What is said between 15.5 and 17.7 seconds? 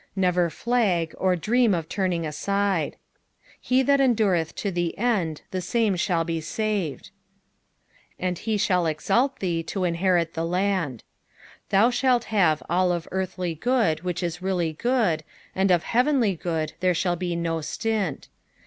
and of heavenly good there shall be no